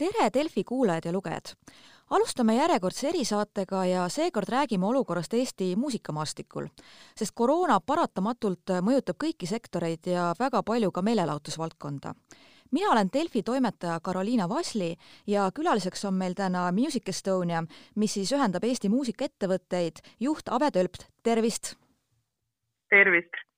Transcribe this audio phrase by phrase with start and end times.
[0.00, 1.52] tere, Delfi kuulajad ja lugejad!
[2.10, 6.68] alustame järjekordse erisaatega ja seekord räägime olukorrast Eesti muusikamaastikul,
[7.16, 12.14] sest koroona paratamatult mõjutab kõiki sektoreid ja väga palju ka meelelahutusvaldkonda.
[12.70, 17.62] mina olen Delfi toimetaja Karoliina Vasli ja külaliseks on meil täna Music Estonia,
[17.94, 21.74] mis siis ühendab Eesti muusikaettevõtteid, juht Ave Tölpt, tervist!
[22.88, 23.49] tervist!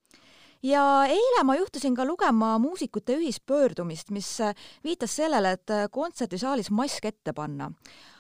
[0.62, 6.70] Ja eile ma juhtusin ka lugema muusikute ühispöördumist, mis äh, viitas sellele, et äh, kontserdisaalis
[6.70, 7.73] mask ette panna.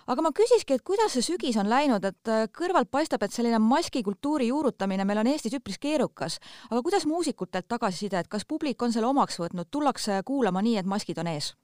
[0.06, 3.60] aga ma küsiski, et kuidas see sügis on läinud, et äh, kõrvalt paistab, et selline
[3.62, 8.92] maskikultuuri juurutamine meil on Eestis üpris keerukas, aga kuidas muusikutelt tagasiside, et kas publik on
[8.92, 11.54] selle omaks võtnud, tullakse kuulama nii, et maskid on ees?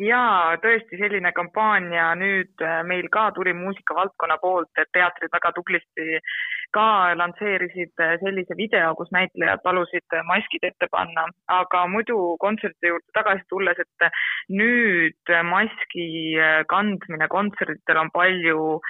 [0.00, 6.20] Jaa, tõesti selline kampaania nüüd äh, meil ka tuli muusikavaldkonna poolt, et teatrid väga tublisti
[6.76, 6.86] ka
[7.20, 11.26] lansseerisid äh, sellise video, kus näitlejad palusid maskid ette panna,
[11.60, 14.08] aga muidu kontserdi juurde tagasi tulles, et
[14.62, 16.08] nüüd maski
[16.38, 18.80] äh, kandmine kontsertidel on palju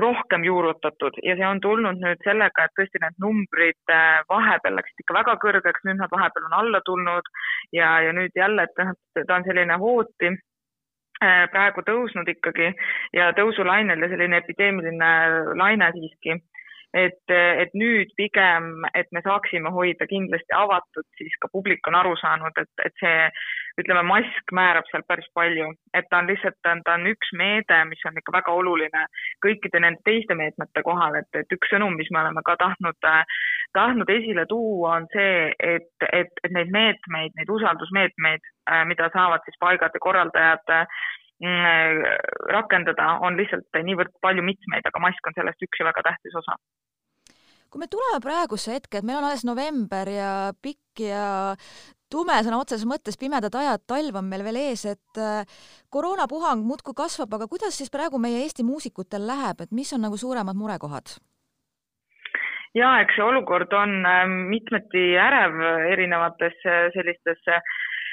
[0.00, 1.14] rohkem juurutatud.
[1.24, 3.92] Ja see on tulnud nüüd sellega, et tõesti need numbrid
[4.28, 7.30] vahepeal läksid ikka väga kõrgeks, nüüd nad vahepeal on alla tulnud.
[7.72, 10.34] Ja, ja nüüd jälle, et noh, ta on selline hooti.
[10.36, 10.55] Äh,
[11.52, 12.72] praegu tõusnud ikkagi
[13.16, 15.10] ja tõusulainel ja selline epideemiline
[15.56, 16.36] laine siiski.
[16.96, 22.14] Et, et nüüd pigem, et me saaksime hoida kindlasti avatud, siis ka publik on aru
[22.20, 23.16] saanud, et, et see
[23.82, 28.04] ütleme, mask määrab seal päris palju, et ta on lihtsalt, ta on üks meede, mis
[28.08, 29.02] on ikka väga oluline
[29.44, 33.10] kõikide nende teiste meetmete kohal, et, et üks sõnum, mis me oleme ka tahtnud,
[33.76, 38.48] tahtnud esile tuua, on see, et, et, et neid meetmeid, neid usaldusmeetmeid,
[38.88, 40.72] mida saavad siis paigad ja korraldajad
[41.44, 42.00] mm,
[42.56, 46.56] rakendada, on lihtsalt niivõrd palju mitmeid, aga mask on sellest üks ja väga tähtis osa
[47.70, 50.30] kui me tuleme praeguse hetke, et meil on alles november ja
[50.62, 51.26] pikk ja
[52.12, 56.94] tume sõna otseses mõttes, pimedad ajad, talv on meil veel ees, et äh, koroonapuhang muudkui
[56.96, 61.18] kasvab, aga kuidas siis praegu meie Eesti muusikutel läheb, et mis on nagu suuremad murekohad?
[62.76, 65.54] ja eks see olukord on ähm, mitmeti ärev
[65.94, 67.62] erinevates äh, sellistes äh,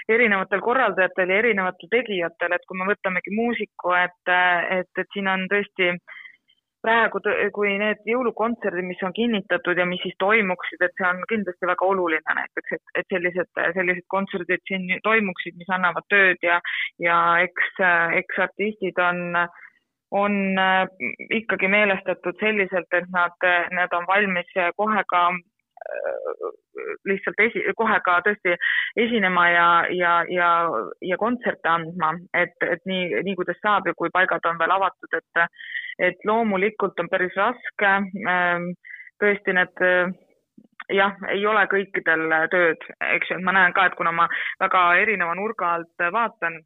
[0.07, 4.31] erinevatel korraldajatel ja erinevatel tegijatel, et kui me võtamegi muusiku, et,
[4.77, 6.22] et, et siin on tõesti äh,
[6.83, 7.21] praegu,
[7.55, 11.87] kui need jõulukontserdid, mis on kinnitatud ja mis siis toimuksid, et see on kindlasti väga
[11.87, 16.59] oluline näiteks, et, et sellised, sellised kontserdid siin toimuksid, mis annavad tööd ja,
[17.01, 17.71] ja eks,
[18.19, 19.39] eks artistid on,
[20.11, 20.37] on
[21.39, 25.25] ikkagi meelestatud selliselt, et nad, nad on valmis kohe ka
[27.09, 28.55] lihtsalt esi, kohe ka tõesti
[29.03, 30.49] esinema ja, ja, ja,
[31.01, 35.19] ja kontserte andma, et, et nii, nii kuidas saab ja kui paigad on veel avatud,
[35.19, 35.45] et,
[36.09, 37.95] et loomulikult on päris raske.
[38.35, 38.73] Ähm,
[39.21, 39.83] tõesti need
[40.91, 44.27] jah, ei ole kõikidel tööd, eks ju, et ma näen ka, et kuna ma
[44.61, 46.57] väga erineva nurga alt vaatan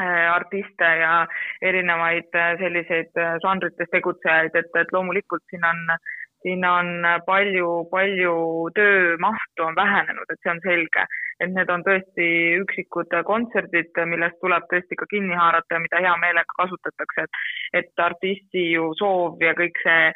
[0.00, 1.14] äh, artiste ja
[1.62, 6.12] erinevaid äh, selliseid äh, žanrites tegutsejaid, et, et loomulikult siin on äh,
[6.44, 6.88] siin on
[7.26, 8.34] palju, palju
[8.76, 11.06] töömahtu on vähenenud, et see on selge.
[11.42, 12.26] et need on tõesti
[12.62, 18.04] üksikud kontserdid, millest tuleb tõesti ka kinni haarata ja mida hea meelega kasutatakse, et et
[18.06, 20.12] artisti ju soov ja kõik see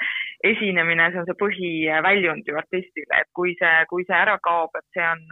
[0.52, 4.86] esinemine, see on see põhiväljund ju artistile, et kui see, kui see ära kaob, et
[4.94, 5.26] see on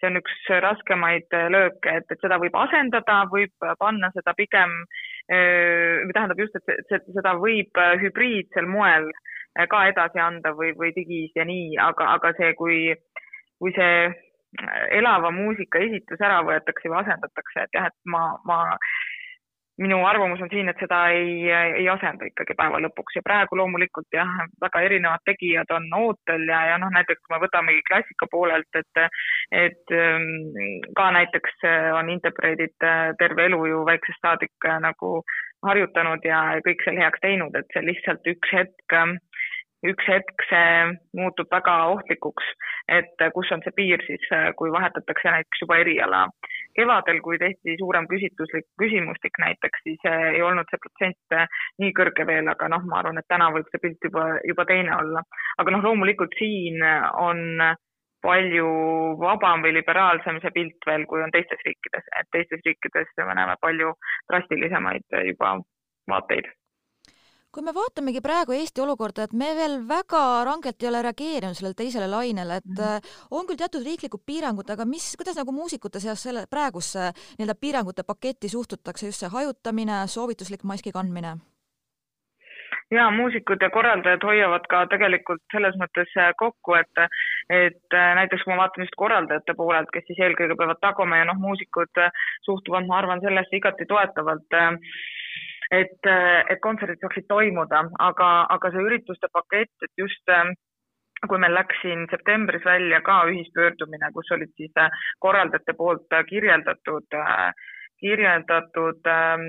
[0.00, 4.72] see on üks raskemaid lööke, et, et seda võib asendada, võib panna seda pigem,
[5.28, 9.39] tähendab just, et seda võib hübriidsel moel Äh,
[9.70, 12.80] ka edasi anda või, või digis ja nii, aga, aga see, kui,
[13.58, 18.60] kui see äh, elava muusika esitus ära võetakse või asendatakse, et jah, et ma, ma,
[19.80, 21.48] minu arvamus on siin, et seda ei,
[21.80, 23.16] ei asenda ikkagi päeva lõpuks.
[23.16, 24.28] Ja praegu loomulikult jah,
[24.60, 29.04] väga erinevad tegijad on ootel ja, ja noh, näiteks kui me võtamegi klassika poolelt, et,
[29.62, 30.26] et ähm,
[30.98, 32.76] ka näiteks äh, on interpreedid
[33.22, 35.22] terve elu ju väiksest saadik nagu
[35.66, 38.96] harjutanud ja kõik selle heaks teinud, et see lihtsalt üks hetk
[39.86, 40.72] üks hetk see
[41.16, 42.46] muutub väga ohtlikuks,
[42.92, 44.24] et kus on see piir siis,
[44.58, 46.26] kui vahetatakse näiteks juba eriala.
[46.78, 51.48] kevadel, kui tehti suurem küsitluslik küsimustik näiteks, siis eh, ei olnud see protsent eh,
[51.82, 54.94] nii kõrge veel, aga noh, ma arvan, et täna võib see pilt juba, juba teine
[54.96, 55.24] olla.
[55.58, 56.78] aga noh, loomulikult siin
[57.18, 57.42] on
[58.22, 58.68] palju
[59.20, 63.56] vabam või liberaalsem see pilt veel, kui on teistes riikides, et teistes riikides me näeme
[63.60, 63.94] palju
[64.30, 65.58] drastilisemaid juba
[66.10, 66.50] vaateid
[67.50, 71.78] kui me vaatamegi praegu Eesti olukorda, et me veel väga rangelt ei ole reageerinud sellele
[71.80, 73.26] teisele lainele, et mm -hmm.
[73.30, 78.02] on küll teatud riiklikud piirangud, aga mis, kuidas nagu muusikute seas selle praegusse nii-öelda piirangute
[78.02, 81.36] paketti suhtutakse, just see hajutamine, soovituslik maski kandmine?
[82.90, 87.02] Ja muusikud ja korraldajad hoiavad ka tegelikult selles mõttes äh, kokku, et,
[87.48, 91.28] et äh, näiteks kui ma vaatan just korraldajate poolelt, kes siis eelkõige peavad tagama ja
[91.28, 94.58] noh, muusikud äh, suhtuvad, ma arvan, sellesse igati toetavalt
[95.70, 96.08] et,
[96.50, 100.34] et kontserdid saaksid toimuda, aga, aga see ürituste pakett, et just
[101.28, 104.72] kui meil läks siin septembris välja ka ühispöördumine, kus olid siis
[105.20, 107.50] korraldajate poolt kirjeldatud äh,
[108.00, 109.46] kirjeldatud ähm,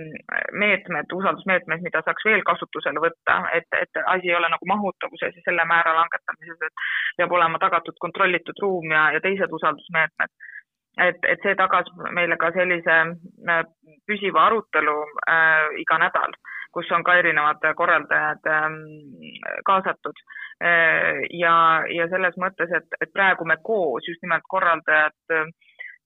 [0.63, 5.45] meetmed, usaldusmeetmed, mida saaks veel kasutusele võtta, et, et asi ei ole nagu mahutavuses ja
[5.45, 6.86] selle määra langetamises, et
[7.19, 10.33] peab olema tagatud kontrollitud ruum ja, ja teised usaldusmeetmed.
[11.00, 12.95] et, et see tagas meile ka sellise
[13.50, 13.62] äh,
[14.07, 14.97] püsiva arutelu
[15.31, 16.36] äh, iga nädal,
[16.75, 18.68] kus on ka erinevad korraldajad äh,
[19.65, 21.56] kaasatud äh, ja,
[21.95, 25.47] ja selles mõttes, et, et praegu me koos, just nimelt korraldajad äh,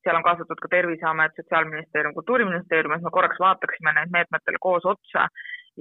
[0.05, 5.27] seal on kaasatud ka Terviseamet, Sotsiaalministeerium, Kultuuriministeerium, et me korraks vaataksime need meetmetele koos otsa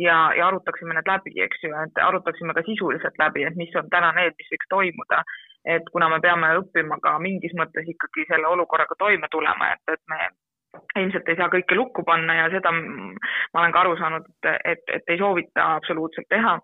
[0.07, 3.91] ja, ja arutaksime need läbi, eks ju, et arutaksime ka sisuliselt läbi, et mis on
[3.93, 5.25] täna need, mis võiks toimuda.
[5.65, 10.03] et kuna me peame õppima ka mingis mõttes ikkagi selle olukorraga toime tulema, et, et
[10.13, 10.19] me
[11.01, 14.27] ilmselt ei saa kõike lukku panna ja seda ma olen ka aru saanud,
[14.65, 16.59] et, et ei soovita absoluutselt teha.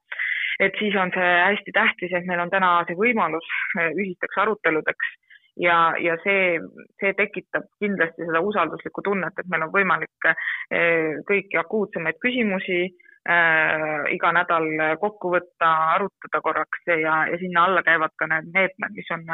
[0.60, 3.48] et siis on see hästi tähtis, et meil on täna see võimalus
[3.78, 5.14] ühisteks aruteludeks
[5.60, 6.58] ja, ja see,
[7.00, 14.06] see tekitab kindlasti seda usalduslikku tunnet, et meil on võimalik eh, kõiki akuutsemaid küsimusi äh,
[14.14, 14.68] iga nädal
[15.02, 19.28] kokku võtta, arutada korraks ja, ja sinna alla käivad ka need meetmed, mis on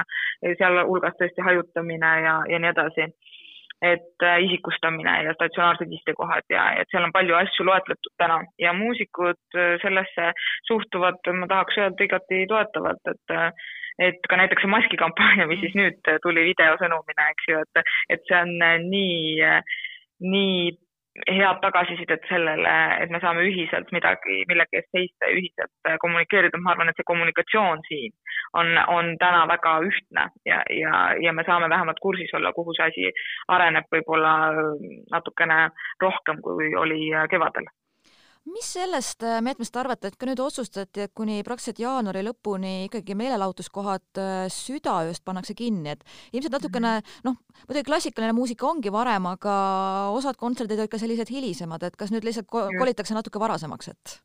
[0.59, 3.11] sealhulgas tõesti hajutamine ja, ja nii edasi.
[3.85, 8.39] Et äh, isikustamine ja statsionaarsed istekohad ja et seal on palju asju loetletud täna.
[8.59, 10.31] Ja muusikud sellesse
[10.65, 13.35] suhtuvad, ma tahaks öelda, igati toetavalt, et
[13.99, 15.85] et ka näiteks see maskikampaania, mis siis mm.
[15.85, 18.57] nüüd tuli videosõnumina, eks ju, et, et see on
[18.91, 19.53] nii,
[20.33, 20.59] nii
[21.29, 26.75] head tagasisidet sellele, et me saame ühiselt midagi, millegi eest seista ja ühiselt kommunikeerida, ma
[26.75, 28.13] arvan, et see kommunikatsioon siin
[28.61, 32.91] on, on täna väga ühtne ja, ja, ja me saame vähemalt kursis olla, kuhu see
[32.91, 33.09] asi
[33.57, 34.37] areneb võib-olla
[35.13, 35.61] natukene
[36.03, 37.69] rohkem, kui oli kevadel
[38.53, 43.17] mis sellest äh, meetmest arvate, et ka nüüd otsustati, et kuni praktiliselt jaanuari lõpuni ikkagi
[43.19, 47.27] meelelahutuskohad äh, südaööst pannakse kinni, et ilmselt natukene mhm.
[47.27, 49.57] noh, muidugi klassikaline muusika ongi varem, aga
[50.15, 54.17] osad kontserdid olid ka sellised hilisemad, et kas nüüd lihtsalt kolitakse natuke varasemaks, et?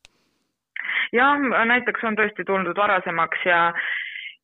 [1.12, 1.36] jah,
[1.68, 3.66] näiteks on tõesti tuldud varasemaks ja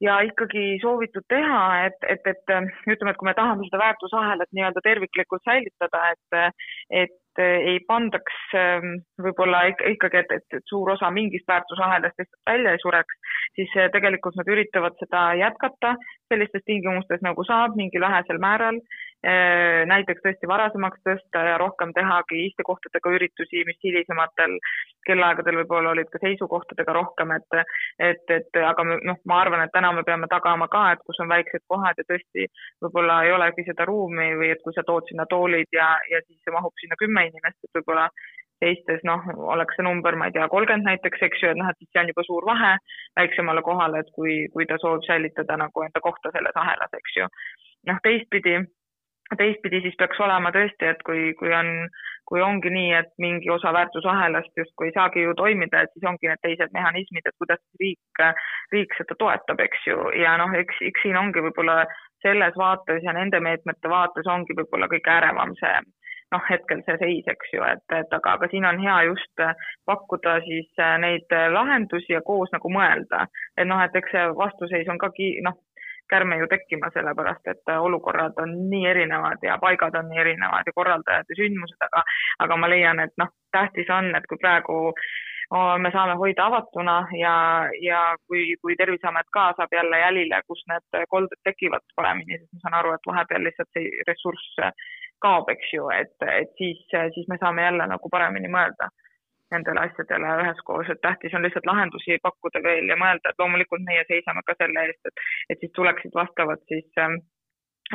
[0.00, 2.52] ja ikkagi soovitud teha, et, et, et
[2.86, 6.60] ütleme, et kui me tahame seda väärtusahelat nii-öelda terviklikult säilitada, et,
[7.02, 12.72] et ei pandaks ähm, võib-olla ikkagi, et, et, et suur osa mingist väärtusahelast lihtsalt välja
[12.74, 13.18] ei sureks,
[13.58, 15.94] siis äh, tegelikult nad üritavad seda jätkata
[16.28, 18.80] sellistes tingimustes, nagu saab, mingil vähesel määral
[19.24, 24.54] näiteks tõesti varasemaks tõsta ja rohkem tehagi istekohtadega üritusi, mis hilisematel
[25.06, 27.58] kellaaegadel võib-olla olid ka seisukohtadega rohkem, et
[27.98, 31.28] et, et aga noh, ma arvan, et täna me peame tagama ka, et kus on
[31.34, 32.46] väiksed kohad ja tõesti
[32.84, 36.54] võib-olla ei olegi seda ruumi või et kui sa tood sinna toolid ja, ja siis
[36.54, 38.06] mahub sinna kümme inimest, et võib-olla
[38.62, 39.22] teistes noh,
[39.54, 42.02] oleks see number, ma ei tea, kolmkümmend näiteks, eks ju, et noh, et siis see
[42.02, 42.72] on juba suur vahe
[43.18, 47.28] väiksemale kohale, et kui, kui ta soovib säilitada nagu enda kohta selles ahelas, eks ju.
[47.90, 48.58] noh, teistpidi
[49.36, 51.68] teistpidi siis peaks olema tõesti, et kui, kui on,
[52.28, 56.30] kui ongi nii, et mingi osa väärtusahelast justkui ei saagi ju toimida, et siis ongi
[56.30, 58.24] need teised mehhanismid, et kuidas riik,
[58.72, 61.84] riik seda toetab, eks ju, ja noh, eks, eks siin ongi võib-olla
[62.24, 65.76] selles vaates ja nende meetmete vaates ongi võib-olla kõige ärevam see
[66.32, 69.44] noh, hetkel see seis, eks ju, et, et aga, aga siin on hea just
[69.88, 73.24] pakkuda siis neid lahendusi ja koos nagu mõelda.
[73.56, 75.56] et noh, et eks see vastuseis on ka ki-, noh,
[76.10, 80.66] kärme ju tekkima, sellepärast et äh, olukorrad on nii erinevad ja paigad on nii erinevad
[80.66, 82.04] ja korraldajad ja sündmused, aga,
[82.44, 84.78] aga ma leian, et noh, tähtis on, et kui praegu
[85.80, 87.34] me saame hoida avatuna ja,
[87.80, 92.64] ja kui, kui Terviseamet ka saab jälle jälile, kus need kolded tekivad paremini, sest ma
[92.64, 94.58] saan aru, et vahepeal lihtsalt see ressurss
[95.24, 96.84] kaob, eks ju, et, et siis,
[97.14, 98.90] siis me saame jälle nagu paremini mõelda
[99.54, 104.04] nendele asjadele üheskoos, et tähtis on lihtsalt lahendusi pakkuda veel ja mõelda, et loomulikult meie
[104.10, 107.20] seisame ka selle eest, et, et siis tuleksid vastavad siis ähm,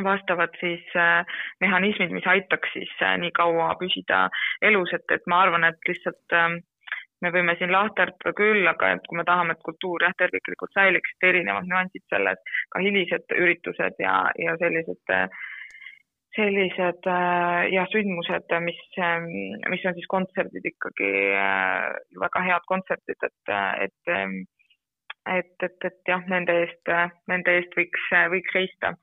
[0.03, 1.25] vastavad siis äh,
[1.61, 4.27] mehhanismid, mis aitaks siis äh, nii kaua püsida
[4.61, 6.57] elus, et, et ma arvan, et lihtsalt äh,
[7.23, 11.15] me võime siin lahterdada küll, aga et kui me tahame, et kultuur jah, terviklikult säiliks,
[11.15, 12.41] et erinevad nüansid selles,
[12.73, 15.43] ka hilised üritused ja, ja sellised äh,
[16.35, 19.29] sellised äh, jah, sündmused, mis, ähm,
[19.69, 21.89] mis on siis kontserdid ikkagi äh,
[22.21, 23.53] väga head kontserdid, et,
[23.87, 24.43] et ähm,
[25.29, 26.89] et, et, et jah, nende eest,
[27.31, 28.93] nende eest võiks, võiks seista.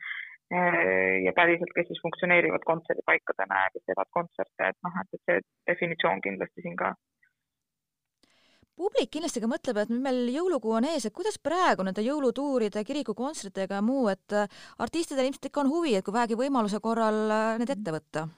[0.50, 5.22] Äh, ja päriselt, kes siis funktsioneerivad kontserdipaikadena ja kes teevad kontserte, et noh, et, et
[5.28, 6.90] see definitsioon kindlasti siin ka
[8.80, 12.84] publik kindlasti ka mõtleb, et nüüd meil jõulukuu on ees, et kuidas praegu nende jõulutuuride,
[12.88, 14.36] kirikukontsertidega ja muu, et
[14.80, 17.26] artistidel ilmselt ikka on huvi, et kui vähegi võimaluse korral
[17.60, 18.28] need ette võtta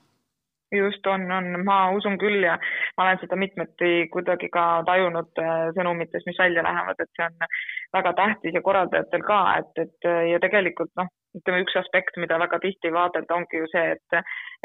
[0.73, 2.59] just on, on, ma usun küll ja
[2.97, 7.51] ma olen seda mitmeti kuidagi ka tajunud äh, sõnumites, mis välja lähevad, et see on
[7.97, 12.59] väga tähtis ja korraldajatel ka, et, et ja tegelikult noh, ütleme üks aspekt, mida väga
[12.63, 14.19] tihti vaadelda, ongi ju see, et,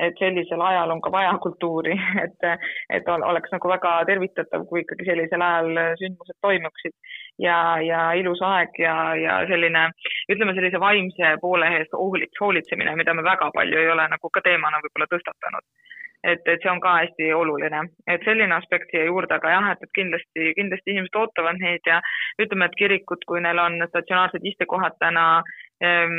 [0.04, 1.96] et sellisel ajal on ka vaja kultuuri,
[2.26, 2.48] et,
[2.94, 5.72] et oleks nagu väga tervitatav, kui ikkagi sellisel ajal
[6.02, 6.96] sündmused toimuksid
[7.40, 9.90] ja, ja ilus aeg ja, ja selline,
[10.32, 11.94] ütleme sellise vaimse poole eest
[12.42, 15.66] hoolitsemine, mida me väga palju ei ole nagu ka teemana võib-olla tõstatanud.
[16.26, 19.84] Et, et see on ka hästi oluline, et selline aspekt siia juurde, aga jah, et,
[19.86, 22.00] et kindlasti, kindlasti inimesed ootavad neid ja
[22.42, 25.28] ütleme, et kirikud, kui neil on statsionaarsed istekohad täna
[25.86, 26.18] ehm,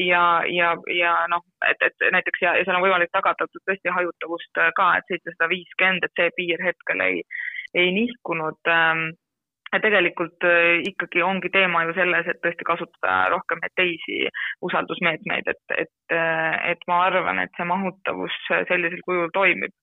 [0.00, 4.64] ja, ja, ja noh, et, et näiteks ja, ja seal on võimalik tagatud tõesti hajutavust
[4.80, 7.20] ka, et seitsesada viiskümmend, et see piir hetkel ei,
[7.76, 9.10] ei nihkunud ähm,
[9.78, 14.18] tegelikult äh, ikkagi ongi teema ju selles, et tõesti kasutada rohkem neid teisi
[14.66, 19.74] usaldusmeetmeid, et, et, äh, et ma arvan, et see mahutavus sellisel kujul toimib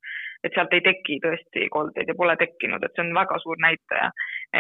[0.48, 4.10] et sealt ei teki tõesti koldeid ja pole tekkinud, et see on väga suur näitaja,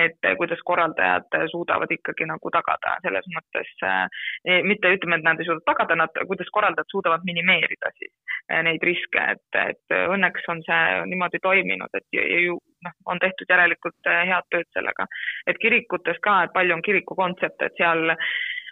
[0.03, 5.47] et kuidas korraldajad suudavad ikkagi nagu tagada selles mõttes, eh, mitte ütleme, et nad ei
[5.49, 8.13] suuda tagada, nad, kuidas korraldajad suudavad minimeerida siis
[8.49, 13.49] eh, neid riske, et, et õnneks on see niimoodi toiminud, et ju noh, on tehtud
[13.49, 15.07] järelikult eh, head tööd sellega.
[15.47, 18.15] et kirikutes ka, et palju on kirikukontserte, et seal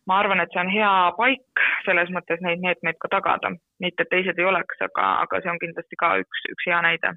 [0.09, 4.12] ma arvan, et see on hea paik selles mõttes neid meetmeid ka tagada, mitte et
[4.12, 7.15] teised ei oleks, aga, aga see on kindlasti ka üks, üks hea näide.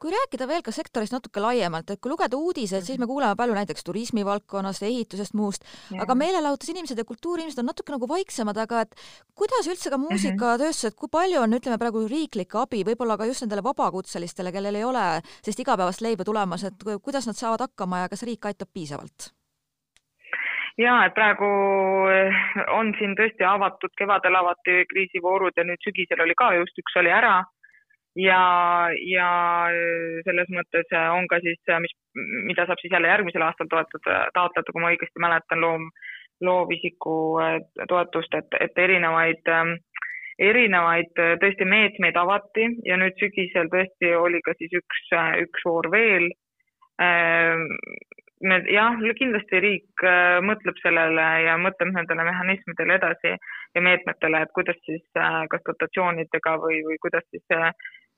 [0.00, 3.52] Kui rääkida veel ka sektorist natuke laiemalt, et kui lugeda uudiseid, siis me kuuleme palju
[3.52, 8.96] näiteks turismivaldkonnast, ehitusest, muust, aga meelelahutusinimesed ja kultuuriinimesed on natuke nagu vaiksemad, aga et
[9.36, 13.66] kuidas üldse ka muusikatööstused, kui palju on, ütleme praegu riiklikku abi, võib-olla ka just nendele
[13.66, 15.04] vabakutselistele, kellel ei ole
[15.42, 19.28] sellist igapäevast leiba tulemas, et kuidas nad saavad hakkama ja kas riik aitab piisavalt?
[20.80, 21.48] Ja et praegu
[22.10, 22.42] eh,
[22.74, 27.12] on siin tõesti avatud, kevadel avati kriisivoorud ja nüüd sügisel oli ka just üks oli
[27.14, 27.40] ära.
[28.18, 28.42] ja,
[29.06, 29.32] ja
[29.70, 31.92] eh, selles mõttes on ka siis, mis,
[32.48, 35.86] mida saab siis jälle järgmisel aastal toetada, taotleda, kui ma õigesti mäletan, loom,
[36.40, 39.54] loovisiku eh, toetust, et, et erinevaid
[40.40, 41.10] erinevaid
[41.42, 45.02] tõesti meetmeid avati ja nüüd sügisel tõesti oli ka siis üks,
[45.44, 46.30] üks voor veel
[48.40, 54.52] me jah, kindlasti riik äh, mõtleb sellele ja mõtleb nendele mehhanismidele edasi ja meetmetele, et
[54.56, 57.72] kuidas siis äh, kas dotatsioonidega või, või kuidas siis äh,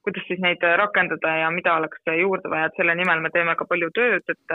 [0.06, 3.66] kuidas siis neid rakendada ja mida oleks juurde vaja, et selle nimel me teeme ka
[3.68, 4.54] palju tööd, et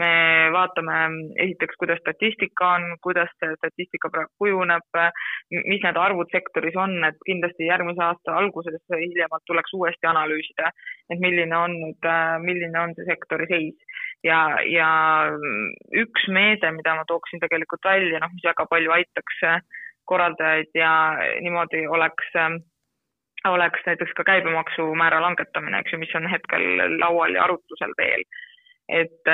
[0.00, 0.10] me
[0.54, 0.98] vaatame
[1.44, 5.00] esiteks, kuidas statistika on, kuidas see statistika praegu kujuneb,
[5.50, 10.72] mis need arvud sektoris on, et kindlasti järgmise aasta alguses hiljemalt tuleks uuesti analüüsida,
[11.12, 12.10] et milline on nüüd,
[12.44, 13.98] milline on see sektori seis.
[14.26, 14.88] Ja, ja
[15.94, 19.44] üks meede, mida ma tooksin tegelikult välja, noh, mis väga palju aitaks
[20.08, 20.90] korraldajaid ja
[21.44, 22.32] niimoodi oleks,
[23.46, 26.64] oleks näiteks ka käibemaksumäära langetamine, eks ju, mis on hetkel
[26.98, 28.24] laual ja arutlusel veel.
[28.88, 29.32] et,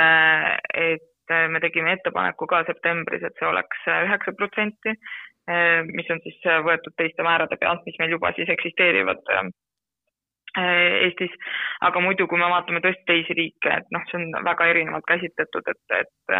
[0.74, 4.96] et me tegime ettepaneku ka septembris, et see oleks üheksa protsenti,
[5.92, 9.22] mis on siis võetud teiste määrade pealt, mis meil juba siis eksisteerivad
[10.58, 11.32] Äh, Eestis,
[11.82, 15.70] aga muidu, kui me vaatame tõesti teisi riike, et noh, see on väga erinevalt käsitletud,
[15.72, 16.34] et, et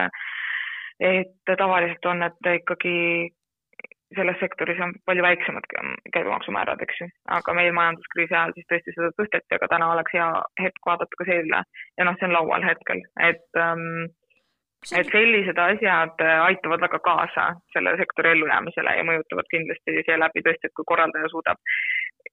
[1.02, 2.92] et tavaliselt on need ikkagi
[4.14, 5.64] selles sektoris on palju väiksemad
[6.14, 10.28] käibemaksumäärad, eks ju, aga meil majanduskriisi ajal siis tõesti seda tõsteti, aga täna oleks hea
[10.62, 11.62] hetk vaadata ka selle.
[11.98, 14.12] Ja noh, see on laual hetkel, et ähm,
[14.92, 20.76] et sellised asjad aitavad väga kaasa selle sektori ellujäämisele ja mõjutavad kindlasti seeläbi tõesti, et
[20.76, 21.60] kui korraldaja suudab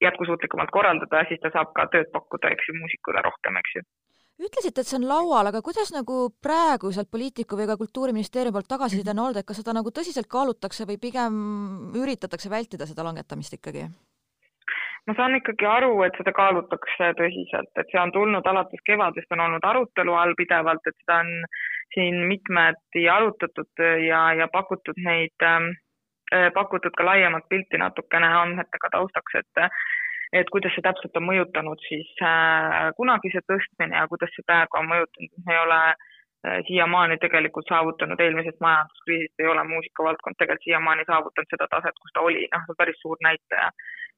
[0.04, 3.86] jätkusuutlikumalt korraldada, siis ta saab ka tööd pakkuda, eks ju, muusikule rohkem, eks ju
[4.48, 8.69] ütlesite, et see on laual, aga kuidas nagu praegu sealt poliitiku või ka Kultuuriministeeriumi poolt
[8.71, 11.36] tagasiside on olnud, et kas seda nagu tõsiselt kaalutakse või pigem
[11.98, 13.89] üritatakse vältida seda langetamist ikkagi?
[15.10, 19.41] ma saan ikkagi aru, et seda kaalutakse tõsiselt, et see on tulnud alates kevadest, on
[19.48, 21.31] olnud arutelu all pidevalt, et seda on
[21.95, 25.71] siin mitmeti arutatud ja, ja pakutud neid äh,
[26.31, 29.63] Äh, pakutud ka laiemat pilti natukene andmetega taustaks, et
[30.34, 34.90] et kuidas see täpselt on mõjutanud siis äh, kunagise tõstmine ja kuidas see praegu on
[34.92, 41.08] mõjutanud, me ei ole äh, siiamaani tegelikult saavutanud, eelmisest majanduskriisist ei ole muusikavaldkond tegelikult siiamaani
[41.10, 43.70] saavutanud seda taset, kus ta oli, noh, see on päris suur näitaja.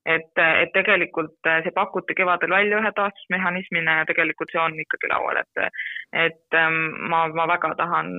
[0.05, 5.39] Et, et tegelikult see pakuti kevadel välja ühe taastusmehhanismina ja tegelikult see on ikkagi laual,
[5.39, 5.63] et,
[6.25, 6.79] et ähm,
[7.12, 8.12] ma, ma väga tahan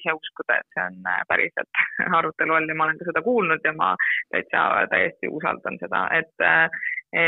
[0.00, 0.98] ise uskuda, et see on
[1.30, 1.82] päriselt
[2.20, 3.94] arutelu all ja ma olen ka seda kuulnud ja ma
[4.34, 6.48] täitsa täiesti usaldan seda, et,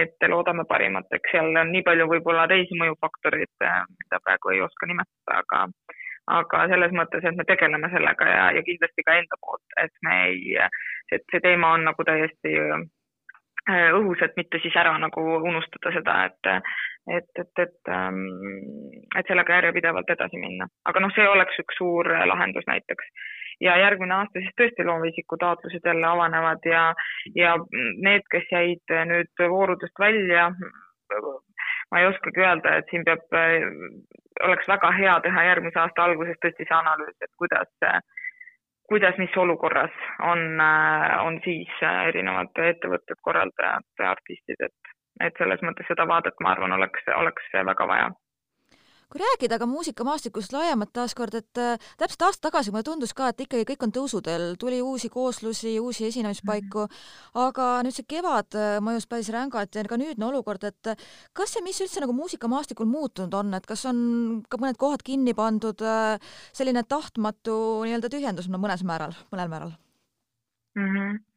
[0.00, 4.90] et loodame parimat, eks seal on nii palju võib-olla teisi mõjufaktoreid, mida praegu ei oska
[4.90, 5.66] nimetada, aga
[6.30, 10.16] aga selles mõttes, et me tegeleme sellega ja, ja kindlasti ka enda poolt, et me
[10.28, 10.56] ei,
[11.14, 12.84] et see teema on nagu täiesti äh,
[13.68, 16.70] õhus, et mitte siis ära nagu unustada seda, et,
[17.16, 18.22] et, et, et, ähm,
[19.16, 20.68] et sellega järjepidevalt edasi minna.
[20.84, 23.04] aga noh, see oleks üks suur lahendus näiteks.
[23.60, 26.94] ja järgmine aasta siis tõesti loovisiku taotlused jälle avanevad ja,
[27.36, 27.56] ja
[28.00, 30.50] need, kes jäid nüüd voorudest välja,
[31.90, 33.26] ma ei oskagi öelda, et siin peab,
[34.40, 37.68] oleks väga hea teha järgmise aasta alguses tõesti see analüüs, et kuidas,
[38.90, 39.94] kuidas, mis olukorras
[40.32, 40.40] on,
[41.26, 41.70] on siis
[42.08, 44.94] erinevad ettevõtted, korraldajad, artistid, et,
[45.26, 48.10] et selles mõttes seda vaadet, ma arvan, oleks, oleks väga vaja
[49.10, 53.42] kui rääkida aga muusikamaastikust laiemalt taaskord, et äh, täpselt aasta tagasi mulle tundus ka, et
[53.44, 57.40] ikkagi kõik on tõusuteel, tuli uusi kooslusi, uusi esinemispaiku, mhm.
[57.42, 61.56] aga nüüd see kevad äh, mõjus päris rängalt ja ka nüüdne olukord, et äh, kas
[61.56, 63.98] ja mis üldse nagu muusikamaastikul muutunud on, et kas on
[64.48, 65.82] ka mõned kohad kinni pandud,
[66.54, 69.74] selline tahtmatu nii-öelda tühjendus mõnes määral, mõnel määral
[70.76, 70.86] mm?
[70.86, 71.29] -hmm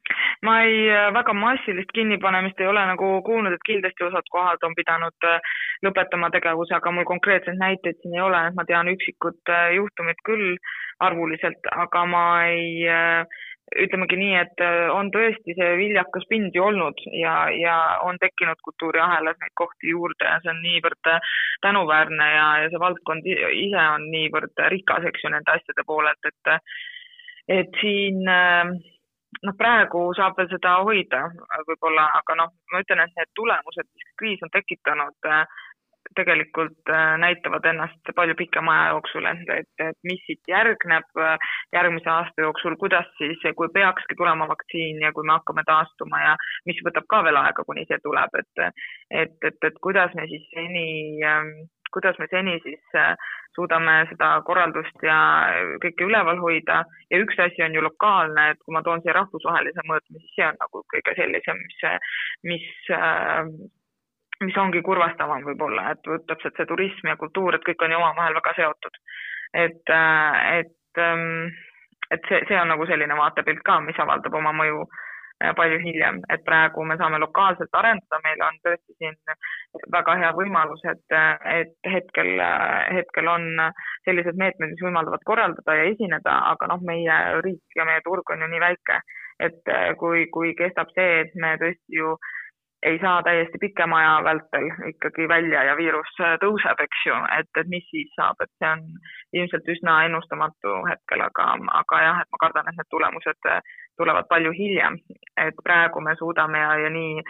[0.44, 4.76] ma ei, äh, väga massilist kinnipanemist ei ole nagu kuulnud, et kindlasti osad kohad on
[4.76, 9.54] pidanud äh, lõpetama tegevuse, aga mul konkreetseid näiteid siin ei ole, et ma tean üksikud
[9.56, 10.54] äh, juhtumid küll
[11.04, 12.86] arvuliselt, aga ma ei
[13.80, 14.62] ütlemegi nii, et
[14.94, 20.28] on tõesti see viljakas pind ju olnud ja, ja on tekkinud kultuuriahelas neid kohti juurde
[20.28, 21.10] ja see on niivõrd
[21.66, 26.54] tänuväärne ja, ja see valdkond ise on niivõrd rikas, eks ju, nende asjade poolelt, et
[27.52, 28.76] et siin äh,
[29.42, 31.26] noh, praegu saab veel seda hoida
[31.68, 35.32] võib-olla, aga noh, ma ütlen, et need tulemused, mis kriis on tekitanud,
[36.16, 41.48] tegelikult äh, näitavad ennast palju pikema aja jooksul, et, et, et mis siit järgneb äh,
[41.74, 46.36] järgmise aasta jooksul, kuidas siis, kui peakski tulema vaktsiin ja kui me hakkame taastuma ja
[46.70, 48.66] mis võtab ka veel aega, kuni see tuleb, et
[49.24, 50.86] et, et, et kuidas me siis seni
[51.26, 51.56] ähm,
[51.94, 53.14] kuidas me seni siis äh,
[53.56, 55.18] suudame seda korraldust ja
[55.84, 56.82] kõike üleval hoida
[57.12, 60.48] ja üks asi on ju lokaalne, et kui ma toon siia rahvusvahelise mõõtme, siis see
[60.50, 61.86] on nagu kõige sellisem, mis,
[62.50, 63.54] mis äh,
[64.44, 68.40] mis ongi kurvastavam võib-olla, et täpselt see turism ja kultuur, et kõik on ju omavahel
[68.40, 69.00] väga seotud.
[69.54, 71.54] et, äh, et, ähm,
[72.10, 74.88] et see, see on nagu selline vaatepilt ka, mis avaldab oma mõju
[75.58, 79.18] palju hiljem, et praegu me saame lokaalselt arendada, meil on tõesti siin
[79.96, 81.18] väga hea võimalus, et,
[81.54, 82.44] et hetkel,
[82.98, 83.50] hetkel on
[84.08, 88.46] sellised meetmed, mis võimaldavad korraldada ja esineda, aga noh, meie riik ja meie turg on
[88.46, 89.02] ju nii väike,
[89.44, 92.32] et kui, kui kestab see, et me tõesti ju äh,
[92.90, 96.12] ei saa täiesti pikema aja vältel ikkagi välja ja viirus
[96.44, 98.84] tõuseb, eks ju, et, et mis siis saab, et see on
[99.40, 101.48] ilmselt üsna ennustamatu hetkel, aga,
[101.82, 103.50] aga jah, et ma kardan, et need tulemused
[103.98, 105.00] tulevad palju hiljem.
[105.38, 107.24] et praegu me suudame ja, ja nii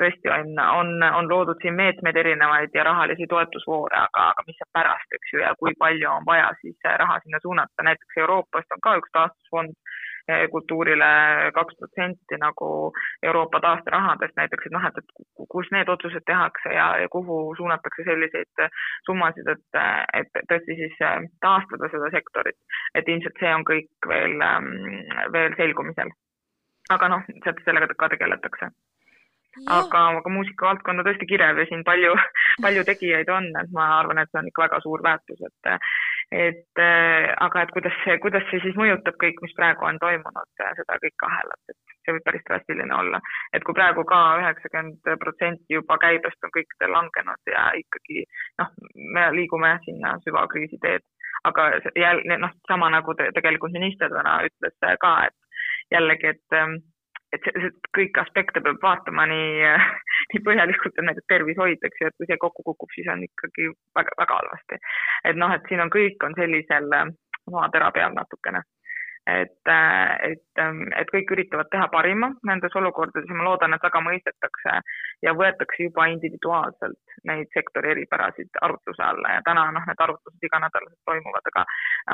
[0.00, 4.72] tõesti on, on, on loodud siin meetmeid erinevaid ja rahalisi toetusvoore, aga, aga mis saab
[4.78, 8.82] pärast, eks ju, ja kui palju on vaja siis raha sinna suunata, näiteks Euroopast on
[8.86, 9.76] ka üks taastusfond
[10.50, 11.08] kultuurile
[11.54, 16.88] kaks protsenti nagu Euroopa taasterahadest näiteks, et noh, et, et kus need otsused tehakse ja,
[17.02, 18.64] ja kuhu suunatakse selliseid
[19.06, 19.80] summasid, et,
[20.20, 22.58] et tõesti siis eh, taastada seda sektorit.
[22.94, 26.14] et ilmselt see on kõik veel, mm, veel selgumisel.
[26.90, 27.28] aga noh,
[27.64, 28.72] sellega ka tegeletakse
[29.66, 32.14] aga, aga muusikavaldkond on tõesti kirev ja siin palju,
[32.64, 35.72] palju tegijaid on, et ma arvan, et see on ikka väga suur väärtus, et
[36.32, 36.80] et
[37.46, 41.28] aga et kuidas see, kuidas see siis mõjutab kõik, mis praegu on toimunud, seda kõike
[41.28, 43.20] ahelat, et see võib päris drastiline olla.
[43.52, 48.24] et kui praegu ka üheksakümmend protsenti juba käibest on kõikidel langenud ja ikkagi
[48.62, 51.04] noh, me liigume sinna süvakriisi teed,
[51.44, 55.36] aga jälle noh, sama nagu te, tegelikult minister täna ütles ka, et
[55.92, 56.60] jällegi, et
[57.32, 57.48] et
[57.96, 59.72] kõiki aspekte peab vaatama nii,
[60.32, 63.70] nii põhjalikult, et näiteks tervishoid, eks ju, et kui see kokku kukub, siis on ikkagi
[63.98, 64.80] väga, väga halvasti.
[65.30, 66.90] et noh, et siin on kõik on sellisel
[67.50, 68.62] maatera peal natukene
[69.26, 69.70] et,
[70.30, 70.60] et,
[70.98, 74.74] et kõik üritavad teha parima nendes olukordades ja ma loodan, et väga mõistetakse
[75.22, 79.36] ja võetakse juba individuaalselt neid sektori eripärasid arutluse alla.
[79.36, 81.64] Ja täna noh, need arutlused iganädalaselt toimuvad, aga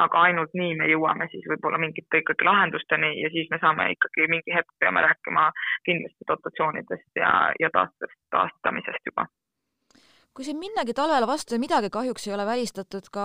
[0.04, 4.28] aga ainult nii me jõuame siis võib-olla mingite ikkagi lahendusteni ja siis me saame ikkagi
[4.28, 5.48] mingi hetk peame rääkima
[5.88, 9.24] kindlasti dotatsioonidest ja, ja taastest, taastamisest juba
[10.38, 13.24] kui siin minnagi talvele vastu ja midagi kahjuks ei ole välistatud, ka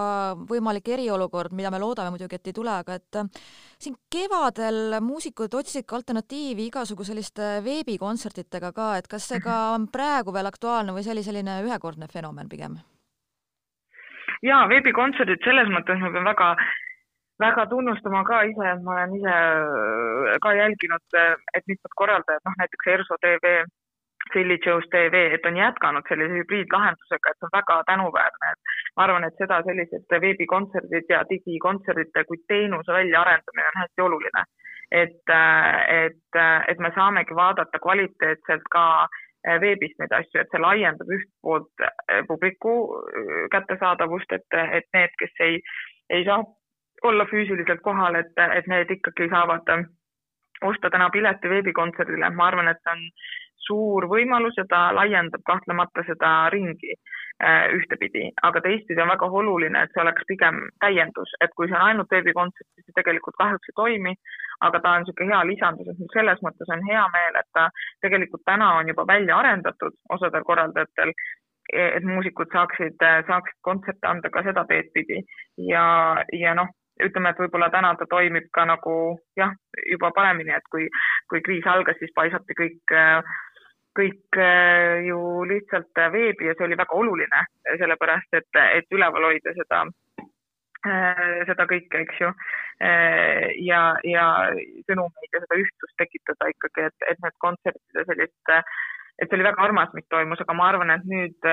[0.49, 3.43] võimalik eriolukord, mida me loodame muidugi, et ei tule, aga et äh,
[3.85, 9.85] siin kevadel muusikud otsisid ka alternatiivi igasugu selliste veebikontsertidega ka, et kas see ka on
[9.93, 12.81] praegu veel aktuaalne või see oli selline ühekordne fenomen pigem?
[14.43, 16.49] jaa, veebikontserdid selles mõttes ma pean väga
[17.45, 22.41] väga tunnustama ka ise, et ma olen ise äh, ka jälginud, äh, et mitmed korraldajad,
[22.49, 23.53] noh näiteks ERSO tv,
[24.33, 29.05] Silly Joe's tv, et on jätkanud sellise hübriidlahendusega, et see on väga tänuväärne, et ma
[29.07, 34.45] arvan, et seda sellised veebikontserdid ja digikontserdite kui teenuse väljaarendamine on hästi oluline.
[34.91, 35.29] et,
[35.89, 39.07] et, et me saamegi vaadata kvaliteetselt ka
[39.63, 41.85] veebist neid asju, et see laiendab üht poolt
[42.27, 42.75] publiku
[43.51, 45.57] kättesaadavust, et, et need, kes ei,
[46.09, 46.43] ei saa
[47.03, 49.67] olla füüsiliselt kohal, et, et need ikkagi saavad
[50.63, 53.03] osta täna pileti veebikontserdile, ma arvan, et see on
[53.67, 59.83] suur võimalus ja ta laiendab kahtlemata seda ringi äh, ühtepidi, aga teistpidi on väga oluline,
[59.83, 63.71] et see oleks pigem täiendus, et kui see on ainult veebikontsert, siis see tegelikult kahjuks
[63.71, 64.15] ei toimi,
[64.67, 67.69] aga ta on niisugune hea lisandus, et selles mõttes on hea meel, et ta
[68.05, 71.15] tegelikult täna on juba välja arendatud osadel korraldajatel,
[71.73, 75.21] et muusikud saaksid, saaksid kontserte anda ka seda teed pidi.
[75.71, 75.85] Ja,
[76.35, 76.67] ja noh,
[77.01, 78.95] ütleme, et võib-olla täna ta toimib ka nagu
[79.39, 79.53] jah,
[79.89, 80.89] juba paremini, et kui,
[81.31, 82.95] kui kriis algas, siis paisati kõik,
[83.97, 84.39] kõik
[85.07, 87.43] ju lihtsalt veebi ja see oli väga oluline,
[87.81, 89.83] sellepärast et, et üleval hoida seda,
[91.49, 92.31] seda kõike, eks ju.
[93.67, 94.25] ja, ja
[94.89, 98.55] sõnumeid ja seda ühtsust tekitada ikkagi, et, et need kontserdid ja sellist
[99.21, 101.47] et see oli väga armas, mis toimus, aga ma arvan, et nüüd,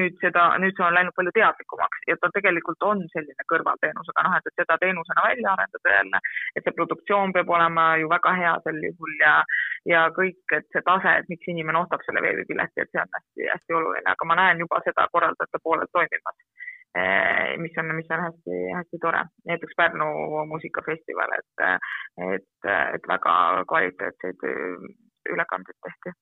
[0.00, 4.24] nüüd seda, nüüd see on läinud palju teadlikumaks ja ta tegelikult on selline kõrvalteenus, aga
[4.26, 6.22] noh, et, et seda teenusena välja arendada jälle,
[6.56, 9.36] et see produktsioon peab olema ju väga hea sel juhul ja,
[9.92, 13.78] ja kõik, et see tase, et miks inimene ostab selle veebipileti, et see on hästi-hästi
[13.78, 16.36] oluline, aga ma näen juba seda korraldajate poolelt toimimas
[16.98, 19.22] eh, mis on, mis on hästi-hästi tore.
[19.46, 20.10] näiteks Pärnu
[20.50, 21.66] muusikafestival, et,
[22.34, 23.38] et, et väga
[23.70, 24.46] kvaliteetseid
[25.30, 26.18] ülekandeid tehti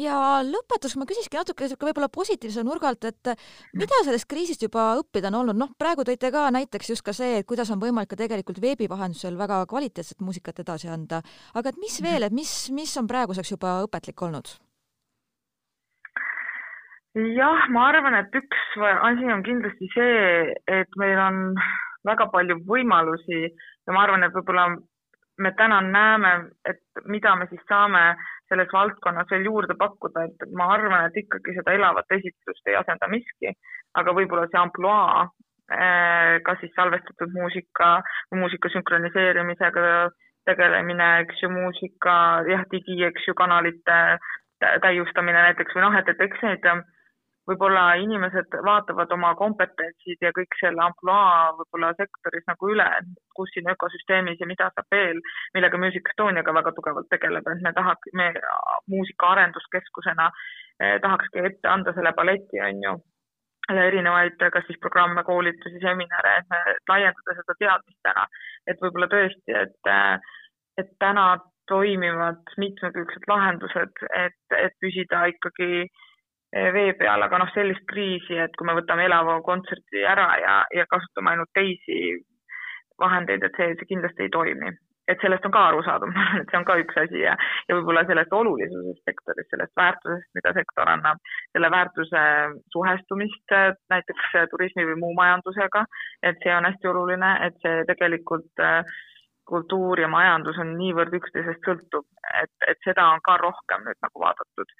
[0.00, 3.32] ja lõpetuseks ma küsikski natuke sihuke võib-olla positiivse nurga alt, et
[3.76, 7.40] mida sellest kriisist juba õppida on olnud, noh, praegu tõite ka näiteks just ka see,
[7.40, 11.22] et kuidas on võimalik ka tegelikult veebi vahendusel väga kvaliteetset muusikat edasi anda,
[11.54, 14.56] aga et mis veel, et mis, mis on praeguseks juba õpetlik olnud?
[17.14, 21.40] jah, ma arvan, et üks asi on kindlasti see, et meil on
[22.06, 24.68] väga palju võimalusi ja ma arvan, et võib-olla
[25.40, 26.32] me täna näeme,
[26.68, 28.14] et mida me siis saame
[28.50, 33.08] selles valdkonnas veel juurde pakkuda, et ma arvan, et ikkagi seda elavat esitlust ei asenda
[33.12, 33.54] miski,
[34.00, 35.28] aga võib-olla see ampluaa,
[35.70, 37.92] eh, kas siis salvestatud muusika,
[38.34, 39.86] muusika sünkroniseerimisega
[40.48, 42.16] tegelemine, eks ju, muusika,
[42.48, 44.00] jah, digi, eks ju, kanalite
[44.60, 46.66] täiustamine näiteks või noh, et, et eks neid
[47.48, 52.88] võib-olla inimesed vaatavad oma kompetentsid ja kõik selle ampluaa võib-olla sektoris nagu üle,
[53.36, 55.20] kus siin ökosüsteemis ja mida saab veel,
[55.54, 58.32] millega Music Estoniaga väga tugevalt tegeleb, et me tahaks, me
[58.92, 62.96] muusika arenduskeskusena eh, tahakski ette anda selle paleti, on ju,
[63.70, 68.26] erinevaid, kas siis programme, koolitusi, seminare, et me laiendada seda teadmist täna,
[68.66, 69.90] et võib-olla tõesti, et,
[70.80, 71.32] et täna
[71.70, 76.09] toimivad mitmekülgsed lahendused, et, et püsida ikkagi äh, Eh,
[76.52, 80.86] vee peal, aga noh, sellist kriisi, et kui me võtame elava kontserti ära ja, ja
[80.90, 82.18] kasutame ainult teisi
[83.00, 84.72] vahendeid, et see, see kindlasti ei toimi.
[85.10, 87.32] et sellest on ka aru saadud, ma arvan, et see on ka üks asi ja,
[87.66, 91.18] ja võib-olla sellest olulisusest sektoris, sellest väärtusest, mida sektor annab,
[91.50, 92.22] selle väärtuse
[92.74, 93.56] suhestumist
[93.90, 95.82] näiteks turismi või muu majandusega,
[96.30, 98.94] et see on hästi oluline, et see tegelikult äh,
[99.50, 102.06] kultuur ja majandus on niivõrd üksteisest sõltuv,
[102.42, 104.76] et, et seda on ka rohkem nüüd nagu vaadatud.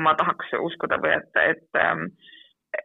[0.00, 2.08] ma tahaks uskuda või et, et, ähm,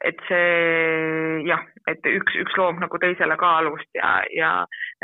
[0.05, 4.51] et see jah, et üks, üks loob nagu teisele ka alust ja, ja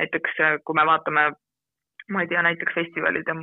[0.02, 1.32] näiteks kui me vaatame
[2.10, 3.34] ma ei tea, näiteks festivalide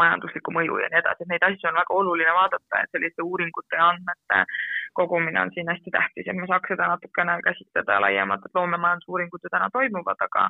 [0.00, 3.78] majanduslikku mõju ja nii edasi, et neid asju on väga oluline vaadata, et selliste uuringute
[3.78, 4.42] ja andmete
[4.98, 9.52] kogumine on siin hästi tähtis ja me saaks seda natukene käsitleda laiemalt, et loomemajandusuuringud ju
[9.54, 10.44] täna toimuvad, aga,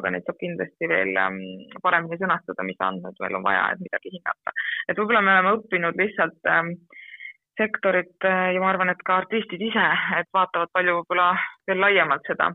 [0.00, 1.40] aga neid saab kindlasti veel ähm,
[1.82, 4.56] paremini sõnastada, mis andmed veel on vaja, et midagi hinnata.
[4.88, 6.74] et võib-olla me oleme õppinud lihtsalt ähm,
[7.58, 9.90] sektorit äh, ja ma arvan, et ka artistid ise,
[10.20, 11.32] et vaatavad palju võib-olla
[11.66, 12.52] veel laiemalt seda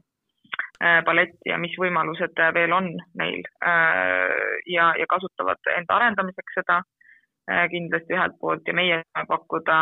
[1.06, 4.34] paletti ja mis võimalused veel on neil äh,
[4.68, 9.78] ja, ja kasutavad enda arendamiseks seda äh, kindlasti ühelt poolt ja meie saame pakkuda,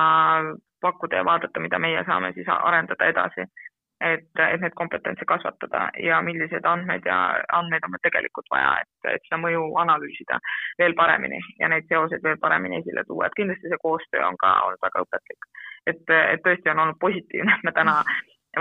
[0.82, 3.48] pakkuda ja vaadata, mida meie saame siis arendada edasi.
[4.02, 7.18] et, et neid kompetentse kasvatada ja milliseid andmeid ja
[7.54, 10.40] andmeid on meil tegelikult vaja, et, et seda mõju analüüsida
[10.80, 14.56] veel paremini ja neid seoseid veel paremini esile tuua, et kindlasti see koostöö on ka
[14.66, 15.46] olnud väga õpetlik.
[15.94, 16.02] et,
[16.34, 18.00] et tõesti on olnud positiivne, et me täna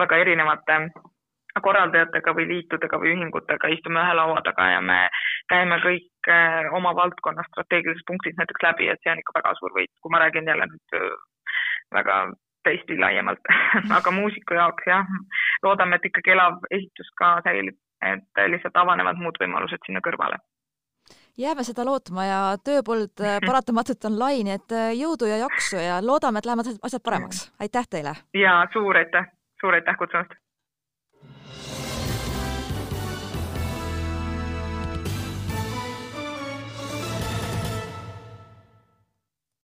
[0.04, 0.76] väga erinevate
[1.58, 4.98] korraldajatega või liitudega või ühingutega istume ühe laua taga ja me
[5.50, 9.74] käime kõik eh, oma valdkonna strateegilised punktid näiteks läbi, et see on ikka väga suur
[9.74, 11.10] võit, kui ma räägin jälle nüüd eh,
[11.96, 12.20] väga
[12.66, 13.50] täiesti laiemalt
[13.98, 15.10] aga muusiku jaoks jah,
[15.66, 20.38] loodame, et ikkagi elav esitus ka säilib, et lihtsalt avanevad muud võimalused sinna kõrvale
[21.40, 25.98] jääme seda lootma ja tööpõld eh, paratamatult on lai, nii et jõudu ja jaksu ja
[26.04, 27.48] loodame, et lähevad asjad paremaks.
[27.58, 28.14] aitäh teile!
[28.38, 29.26] ja suur aitäh,
[29.60, 30.38] suur aitäh kutsumast!